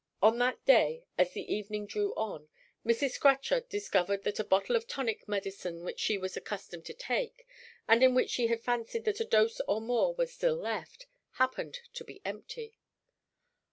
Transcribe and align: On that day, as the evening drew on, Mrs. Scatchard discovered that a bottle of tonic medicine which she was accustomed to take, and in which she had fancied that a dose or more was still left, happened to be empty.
On 0.19 0.39
that 0.39 0.65
day, 0.65 1.03
as 1.15 1.29
the 1.33 1.43
evening 1.53 1.85
drew 1.85 2.11
on, 2.15 2.49
Mrs. 2.83 3.11
Scatchard 3.11 3.69
discovered 3.69 4.23
that 4.23 4.39
a 4.39 4.43
bottle 4.43 4.75
of 4.75 4.87
tonic 4.87 5.27
medicine 5.27 5.83
which 5.83 5.99
she 5.99 6.17
was 6.17 6.35
accustomed 6.35 6.85
to 6.85 6.93
take, 6.95 7.45
and 7.87 8.01
in 8.01 8.15
which 8.15 8.31
she 8.31 8.47
had 8.47 8.63
fancied 8.63 9.05
that 9.05 9.19
a 9.19 9.23
dose 9.25 9.61
or 9.67 9.79
more 9.79 10.15
was 10.15 10.33
still 10.33 10.55
left, 10.57 11.05
happened 11.33 11.81
to 11.93 12.03
be 12.03 12.19
empty. 12.25 12.79